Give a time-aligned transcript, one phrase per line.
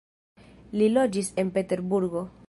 [0.81, 2.25] Li loĝis en Peterburgo.